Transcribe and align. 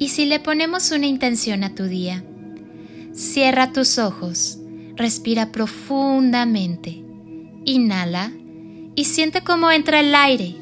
¿Y 0.00 0.08
si 0.08 0.24
le 0.24 0.40
ponemos 0.40 0.92
una 0.92 1.06
intención 1.06 1.62
a 1.62 1.74
tu 1.74 1.84
día? 1.84 2.24
Cierra 3.12 3.70
tus 3.70 3.98
ojos, 3.98 4.58
respira 4.96 5.52
profundamente, 5.52 7.04
inhala 7.66 8.32
y 8.94 9.04
siente 9.04 9.42
cómo 9.42 9.70
entra 9.70 10.00
el 10.00 10.14
aire 10.14 10.56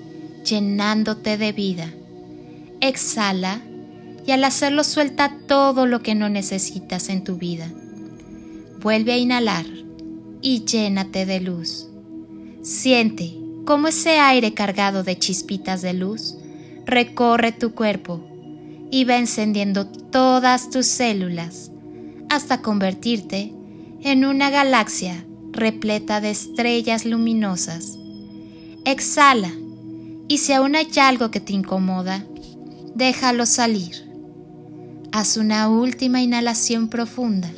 llenándote 0.44 1.38
de 1.38 1.52
vida. 1.52 1.94
Exhala 2.80 3.62
y 4.26 4.32
al 4.32 4.42
hacerlo 4.42 4.82
suelta 4.82 5.38
todo 5.46 5.86
lo 5.86 6.02
que 6.02 6.16
no 6.16 6.28
necesitas 6.28 7.08
en 7.08 7.22
tu 7.22 7.36
vida. 7.36 7.70
Vuelve 8.80 9.12
a 9.12 9.18
inhalar 9.18 9.66
y 10.42 10.64
llénate 10.64 11.26
de 11.26 11.38
luz. 11.38 11.86
Siente 12.62 13.36
cómo 13.64 13.86
ese 13.86 14.18
aire 14.18 14.52
cargado 14.52 15.04
de 15.04 15.16
chispitas 15.16 15.80
de 15.80 15.92
luz 15.92 16.34
recorre 16.86 17.52
tu 17.52 17.76
cuerpo 17.76 18.27
y 18.90 19.04
va 19.04 19.16
encendiendo 19.16 19.86
todas 19.86 20.70
tus 20.70 20.86
células 20.86 21.70
hasta 22.28 22.62
convertirte 22.62 23.52
en 24.02 24.24
una 24.24 24.50
galaxia 24.50 25.24
repleta 25.52 26.20
de 26.20 26.30
estrellas 26.30 27.04
luminosas. 27.04 27.98
Exhala 28.84 29.52
y 30.28 30.38
si 30.38 30.52
aún 30.52 30.76
hay 30.76 30.88
algo 31.00 31.30
que 31.30 31.40
te 31.40 31.52
incomoda, 31.52 32.24
déjalo 32.94 33.46
salir. 33.46 34.06
Haz 35.10 35.36
una 35.36 35.68
última 35.68 36.20
inhalación 36.20 36.88
profunda. 36.88 37.50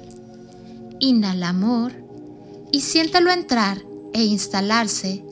Inhala 1.00 1.48
amor 1.48 1.92
y 2.72 2.82
siéntelo 2.82 3.32
entrar 3.32 3.82
e 4.12 4.22
instalarse 4.24 5.24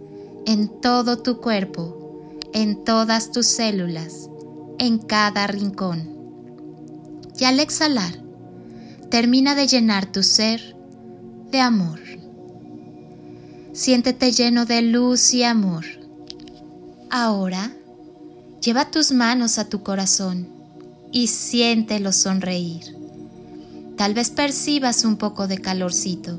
en 0.47 0.81
todo 0.81 1.19
tu 1.19 1.41
cuerpo, 1.41 2.31
en 2.53 2.85
todas 2.85 3.31
tus 3.33 3.47
células, 3.47 4.29
en 4.79 4.99
cada 4.99 5.47
rincón. 5.47 6.09
Y 7.39 7.45
al 7.45 7.61
exhalar, 7.61 8.23
termina 9.11 9.55
de 9.55 9.67
llenar 9.67 10.11
tu 10.11 10.23
ser 10.23 10.77
de 11.51 11.61
amor. 11.61 12.01
Siéntete 13.73 14.33
lleno 14.33 14.67
de 14.67 14.83
luz 14.83 15.33
y 15.35 15.45
amor. 15.45 15.85
Ahora, 17.11 17.73
lleva 18.61 18.91
tus 18.91 19.13
manos 19.13 19.59
a 19.59 19.69
tu 19.69 19.83
corazón 19.83 20.49
y 21.13 21.29
siéntelo 21.29 22.13
sonreír. 22.13 22.97
Tal 23.97 24.15
vez 24.15 24.31
percibas 24.31 25.05
un 25.05 25.17
poco 25.17 25.47
de 25.47 25.59
calorcito. 25.59 26.39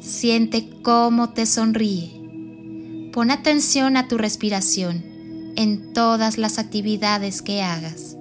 Siente 0.00 0.68
cómo 0.82 1.30
te 1.30 1.46
sonríe. 1.46 3.10
Pon 3.12 3.30
atención 3.30 3.96
a 3.96 4.08
tu 4.08 4.18
respiración 4.18 5.11
en 5.56 5.92
todas 5.92 6.38
las 6.38 6.58
actividades 6.58 7.42
que 7.42 7.62
hagas. 7.62 8.16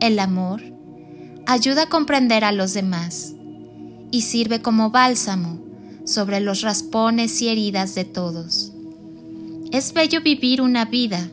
El 0.00 0.18
amor 0.18 0.62
ayuda 1.46 1.84
a 1.84 1.88
comprender 1.88 2.44
a 2.44 2.52
los 2.52 2.74
demás 2.74 3.34
y 4.10 4.22
sirve 4.22 4.62
como 4.62 4.90
bálsamo 4.90 5.58
sobre 6.04 6.40
los 6.40 6.62
raspones 6.62 7.40
y 7.42 7.48
heridas 7.48 7.94
de 7.94 8.04
todos. 8.04 8.72
Es 9.72 9.92
bello 9.92 10.20
vivir 10.22 10.60
una 10.60 10.84
vida 10.84 11.28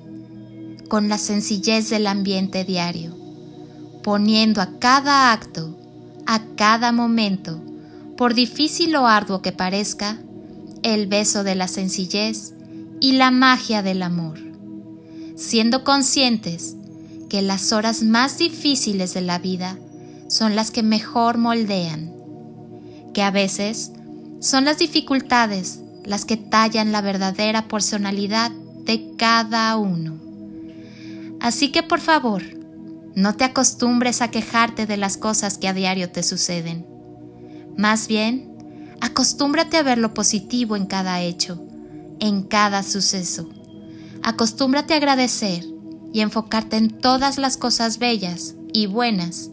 con 0.88 1.10
la 1.10 1.17
sencillez 1.17 1.90
del 1.90 2.08
ambiente 2.08 2.64
diario, 2.66 3.16
poniendo 4.04 4.62
a 4.62 4.80
cada 4.80 5.32
acto, 5.32 5.78
a 6.26 6.42
cada 6.56 6.92
momento, 6.92 7.62
por 8.17 8.34
difícil 8.34 8.95
o 8.95 9.08
arduo 9.08 9.42
que 9.42 9.52
parezca, 9.52 10.20
el 10.84 11.08
beso 11.08 11.44
de 11.44 11.56
la 11.56 11.67
sencillez 11.67 12.54
y 13.00 13.14
la 13.14 13.32
magia 13.32 13.82
del 13.82 14.04
amor, 14.04 14.40
siendo 15.36 15.84
conscientes 15.84 16.76
que 17.30 17.42
las 17.42 17.72
horas 17.72 18.03
más 18.03 18.38
difíciles 18.38 19.14
de 19.14 19.22
la 19.22 19.39
vida 19.39 19.78
son 20.28 20.56
las 20.56 20.72
que 20.72 20.83
mejor 20.83 21.38
moldean, 21.38 22.14
que 23.14 23.21
a 23.23 23.32
veces 23.32 23.92
son 24.39 24.66
las 24.66 24.77
dificultades 24.77 25.80
las 26.05 26.26
que 26.26 26.38
tallan 26.38 26.92
la 26.92 27.02
verdadera 27.02 27.67
personalidad 27.67 28.52
de 28.52 29.16
cada 29.17 29.76
uno. 29.77 30.20
Así 31.39 31.71
que 31.71 31.83
por 31.83 32.00
favor, 32.00 32.44
no 33.15 33.36
te 33.36 33.44
acostumbres 33.44 34.21
a 34.21 34.32
quejarte 34.32 34.86
de 34.86 34.98
las 34.98 35.17
cosas 35.17 35.58
que 35.58 35.67
a 35.67 35.73
diario 35.73 36.11
te 36.11 36.23
suceden. 36.23 36.86
Más 37.77 38.08
bien, 38.08 38.95
acostúmbrate 39.02 39.77
a 39.77 39.83
ver 39.83 39.98
lo 39.98 40.14
positivo 40.14 40.76
en 40.76 40.86
cada 40.86 41.21
hecho, 41.21 41.65
en 42.20 42.44
cada 42.44 42.83
suceso. 42.83 43.50
Acostúmbrate 44.23 44.94
a 44.94 44.98
agradecer 44.98 45.66
y 46.14 46.22
enfocarte 46.22 46.78
en 46.78 46.89
todas 46.89 47.38
las 47.38 47.58
cosas 47.58 48.00
bellas 48.00 48.56
y 48.72 48.86
buenas 48.86 49.50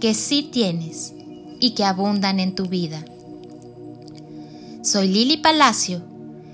que 0.00 0.14
sí 0.14 0.48
tienes 0.52 1.12
y 1.60 1.74
que 1.74 1.84
abundan 1.84 2.38
en 2.38 2.54
tu 2.54 2.66
vida. 2.66 3.04
Soy 4.82 5.08
Lili 5.08 5.38
Palacio 5.38 6.02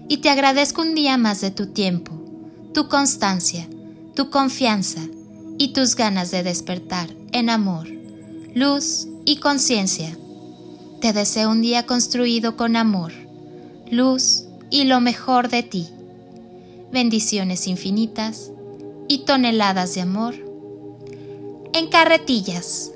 y 0.08 0.18
te 0.18 0.30
agradezco 0.30 0.80
un 0.80 0.94
día 0.94 1.18
más 1.18 1.42
de 1.42 1.50
tu 1.50 1.66
tiempo, 1.66 2.12
tu 2.72 2.88
constancia, 2.88 3.68
tu 4.14 4.30
confianza 4.30 5.02
y 5.58 5.68
tus 5.74 5.94
ganas 5.94 6.30
de 6.30 6.42
despertar 6.42 7.10
en 7.32 7.50
amor, 7.50 7.86
luz 8.54 9.08
y 9.26 9.36
conciencia. 9.36 10.16
Te 11.02 11.12
deseo 11.12 11.50
un 11.50 11.60
día 11.60 11.84
construido 11.84 12.56
con 12.56 12.76
amor, 12.76 13.12
luz 13.90 14.44
y 14.70 14.84
lo 14.84 15.00
mejor 15.00 15.50
de 15.50 15.62
ti. 15.62 15.88
Bendiciones 16.90 17.66
infinitas 17.66 18.50
y 19.08 19.24
toneladas 19.24 19.94
de 19.94 20.00
amor 20.00 20.34
en 21.74 21.88
carretillas. 21.88 22.92